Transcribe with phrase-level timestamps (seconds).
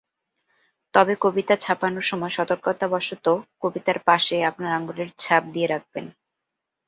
[0.93, 3.25] তবে কবিতা ছাপানোর সময় সতর্কতাবশত
[3.61, 6.05] কবিতার পাশে আপনার আঙুলের ছাপ দিয়ে রাখবেন।